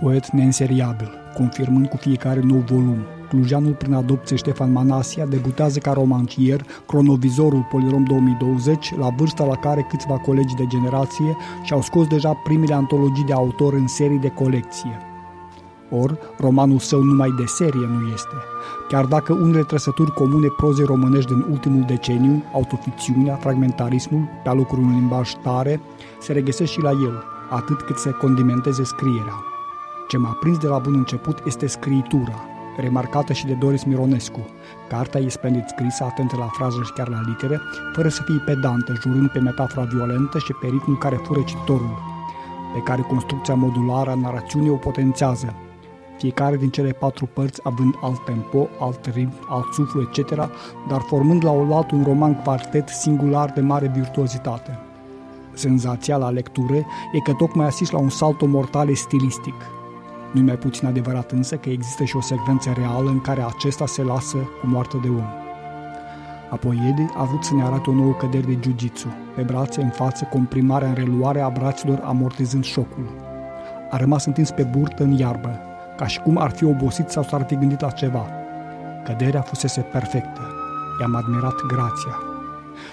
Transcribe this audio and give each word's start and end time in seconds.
Poet 0.00 0.30
neînseriabil, 0.32 1.10
confirmând 1.34 1.88
cu 1.88 1.96
fiecare 1.96 2.40
nou 2.40 2.58
volum. 2.58 2.98
Clujanul 3.28 3.72
prin 3.72 3.94
adopție 3.94 4.36
Ștefan 4.36 4.72
Manasia 4.72 5.26
debutează 5.26 5.78
ca 5.78 5.92
romancier, 5.92 6.60
cronovizorul 6.86 7.66
Polirom 7.70 8.04
2020, 8.04 8.94
la 8.98 9.08
vârsta 9.16 9.44
la 9.44 9.56
care 9.56 9.86
câțiva 9.88 10.18
colegi 10.18 10.54
de 10.54 10.66
generație 10.66 11.36
și-au 11.62 11.82
scos 11.82 12.06
deja 12.06 12.32
primele 12.32 12.74
antologii 12.74 13.24
de 13.24 13.32
autor 13.32 13.72
în 13.72 13.86
serii 13.86 14.18
de 14.18 14.28
colecție. 14.28 14.98
Or, 15.90 16.18
romanul 16.38 16.78
său 16.78 17.02
numai 17.02 17.34
de 17.38 17.44
serie 17.44 17.86
nu 17.86 18.08
este. 18.12 18.36
Chiar 18.88 19.04
dacă 19.04 19.32
unele 19.32 19.62
trăsături 19.62 20.12
comune 20.12 20.46
prozei 20.56 20.84
românești 20.84 21.32
din 21.32 21.44
ultimul 21.50 21.84
deceniu, 21.86 22.44
autoficțiunea, 22.52 23.34
fragmentarismul, 23.34 24.28
pe 24.42 24.48
alocuri 24.48 24.80
un 24.80 24.90
limbaj 24.90 25.32
tare, 25.42 25.80
se 26.20 26.32
regăsesc 26.32 26.70
și 26.70 26.80
la 26.80 26.90
el, 26.90 27.22
atât 27.50 27.80
cât 27.80 27.96
se 27.96 28.10
condimenteze 28.10 28.84
scrierea. 28.84 29.55
Ce 30.08 30.16
m-a 30.16 30.36
prins 30.40 30.58
de 30.58 30.66
la 30.66 30.78
bun 30.78 30.94
început 30.94 31.42
este 31.46 31.66
scriitura, 31.66 32.44
remarcată 32.76 33.32
și 33.32 33.46
de 33.46 33.52
Doris 33.52 33.84
Mironescu. 33.84 34.40
Cartea 34.88 35.20
e 35.20 35.28
splendid 35.28 35.64
scrisă, 35.66 36.04
atentă 36.04 36.36
la 36.36 36.46
frază 36.46 36.80
și 36.84 36.92
chiar 36.92 37.08
la 37.08 37.20
litere, 37.26 37.60
fără 37.92 38.08
să 38.08 38.22
fie 38.22 38.42
pedantă, 38.44 38.92
jurând 39.00 39.30
pe 39.30 39.38
metafora 39.38 39.86
violentă 39.86 40.38
și 40.38 40.52
pe 40.52 40.66
ritmul 40.66 40.98
care 40.98 41.16
fură 41.16 41.40
cititorul, 41.40 41.98
pe 42.74 42.80
care 42.80 43.02
construcția 43.02 43.54
modulară 43.54 44.10
a 44.10 44.14
narațiunii 44.14 44.70
o 44.70 44.76
potențează, 44.76 45.54
fiecare 46.18 46.56
din 46.56 46.70
cele 46.70 46.90
patru 46.90 47.28
părți 47.32 47.60
având 47.62 47.94
alt 48.00 48.24
tempo, 48.24 48.68
alt 48.80 49.06
ritm, 49.06 49.32
alt 49.48 49.72
suflu, 49.72 50.00
etc., 50.00 50.34
dar 50.88 51.00
formând 51.00 51.44
la 51.44 51.50
oaltă 51.50 51.94
un 51.94 52.04
roman 52.04 52.34
quartet 52.42 52.88
singular 52.88 53.50
de 53.50 53.60
mare 53.60 53.90
virtuozitate. 53.94 54.78
Senzația 55.52 56.16
la 56.16 56.30
lectură 56.30 56.76
e 57.12 57.18
că 57.24 57.32
tocmai 57.32 57.66
asist 57.66 57.92
la 57.92 57.98
un 57.98 58.08
salto 58.08 58.46
mortale 58.46 58.92
stilistic. 58.92 59.54
Nu 60.36 60.42
mai 60.42 60.56
puțin 60.56 60.86
adevărat 60.86 61.30
însă 61.30 61.56
că 61.56 61.68
există 61.68 62.04
și 62.04 62.16
o 62.16 62.20
secvență 62.20 62.72
reală 62.76 63.10
în 63.10 63.20
care 63.20 63.42
acesta 63.42 63.86
se 63.86 64.02
lasă 64.02 64.36
cu 64.36 64.66
moarte 64.66 64.96
de 65.02 65.08
om. 65.08 65.24
Apoi 66.50 66.80
Edi 66.88 67.06
a 67.16 67.24
vrut 67.24 67.44
să 67.44 67.54
ne 67.54 67.62
arate 67.62 67.90
o 67.90 67.92
nouă 67.92 68.12
cădere 68.12 68.46
de 68.46 68.58
jiu-jitsu, 68.62 69.06
pe 69.34 69.42
brațe, 69.42 69.82
în 69.82 69.88
față, 69.88 70.24
comprimarea 70.24 70.88
în 70.88 70.94
reluare 70.94 71.40
a 71.40 71.48
braților 71.48 72.02
amortizând 72.04 72.64
șocul. 72.64 73.08
A 73.90 73.96
rămas 73.96 74.24
întins 74.24 74.50
pe 74.50 74.62
burtă 74.62 75.02
în 75.02 75.18
iarbă, 75.18 75.60
ca 75.96 76.06
și 76.06 76.20
cum 76.20 76.38
ar 76.38 76.50
fi 76.50 76.64
obosit 76.64 77.08
sau 77.08 77.22
s-ar 77.22 77.44
fi 77.46 77.56
gândit 77.56 77.80
la 77.80 77.90
ceva. 77.90 78.26
Căderea 79.04 79.40
fusese 79.40 79.80
perfectă. 79.80 80.40
I-am 81.00 81.14
admirat 81.14 81.60
grația. 81.66 82.18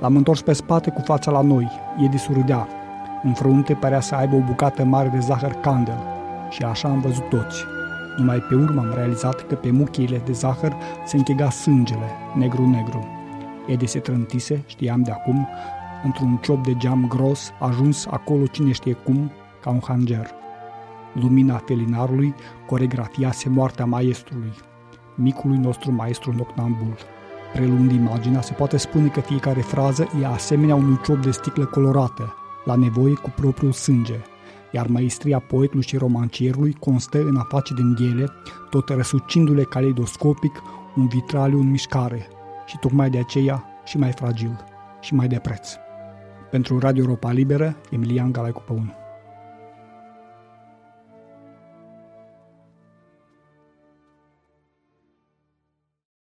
L-am 0.00 0.16
întors 0.16 0.42
pe 0.42 0.52
spate 0.52 0.90
cu 0.90 1.00
fața 1.00 1.30
la 1.30 1.40
noi. 1.40 1.70
Edi 2.04 2.18
surâdea. 2.18 2.68
În 3.22 3.32
frunte 3.32 3.74
părea 3.74 4.00
să 4.00 4.14
aibă 4.14 4.36
o 4.36 4.40
bucată 4.40 4.84
mare 4.84 5.08
de 5.08 5.18
zahăr 5.18 5.52
candel. 5.52 6.13
Și 6.54 6.62
așa 6.62 6.88
am 6.88 7.00
văzut 7.00 7.28
toți. 7.28 7.64
Numai 8.16 8.38
pe 8.38 8.54
urmă 8.54 8.80
am 8.80 8.92
realizat 8.94 9.46
că 9.46 9.54
pe 9.54 9.70
muchiile 9.70 10.22
de 10.24 10.32
zahăr 10.32 10.76
se 11.04 11.16
închega 11.16 11.50
sângele, 11.50 12.10
negru-negru. 12.34 13.06
Edi 13.66 13.86
se 13.86 13.98
trântise, 13.98 14.62
știam 14.66 15.02
de 15.02 15.10
acum, 15.10 15.48
într-un 16.04 16.38
ciop 16.42 16.64
de 16.64 16.76
geam 16.76 17.06
gros, 17.08 17.52
ajuns 17.60 18.06
acolo 18.06 18.46
cine 18.46 18.72
știe 18.72 18.92
cum, 18.92 19.30
ca 19.60 19.70
un 19.70 19.80
hanger 19.86 20.30
lumina 21.12 21.56
felinarului 21.56 22.34
coregrafiase 22.66 23.48
moartea 23.48 23.84
maestrului, 23.84 24.52
micului 25.14 25.58
nostru 25.58 25.92
maestru 25.92 26.32
noctambul. 26.36 26.94
Prelund 27.52 27.90
imaginea, 27.92 28.40
se 28.40 28.52
poate 28.52 28.76
spune 28.76 29.08
că 29.08 29.20
fiecare 29.20 29.60
frază 29.60 30.08
e 30.22 30.26
asemenea 30.26 30.74
unui 30.74 31.00
ciop 31.04 31.16
de 31.22 31.30
sticlă 31.30 31.64
colorată, 31.64 32.34
la 32.64 32.74
nevoie 32.74 33.14
cu 33.14 33.32
propriul 33.36 33.72
sânge, 33.72 34.20
iar 34.74 34.86
maestria 34.86 35.38
poetului 35.38 35.84
și 35.84 35.96
romancierului 35.96 36.72
constă 36.72 37.18
în 37.18 37.36
a 37.36 37.46
face 37.48 37.74
din 37.74 37.96
ele, 38.10 38.28
tot 38.70 38.88
răsucindu-le 38.88 39.62
caleidoscopic, 39.62 40.62
un 40.96 41.08
vitraliu 41.08 41.58
în 41.58 41.70
mișcare 41.70 42.26
și 42.66 42.78
tocmai 42.78 43.10
de 43.10 43.18
aceea 43.18 43.64
și 43.84 43.98
mai 43.98 44.12
fragil 44.12 44.64
și 45.00 45.14
mai 45.14 45.28
de 45.28 45.38
preț. 45.38 45.68
Pentru 46.50 46.78
Radio 46.78 47.02
Europa 47.02 47.32
Liberă, 47.32 47.76
Emilian 47.90 48.32
Galaicu 48.32 48.62
Păunu. 48.66 49.03